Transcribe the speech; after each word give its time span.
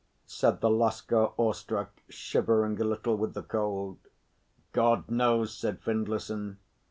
said 0.25 0.61
the 0.61 0.67
Lascar, 0.71 1.29
awe 1.37 1.51
struck, 1.53 2.01
shivering 2.09 2.81
a 2.81 2.83
little 2.83 3.15
with 3.15 3.35
the 3.35 3.43
cold. 3.43 3.99
"God 4.71 5.07
knows!" 5.11 5.53
said 5.55 5.79
Findlayson. 5.79 6.57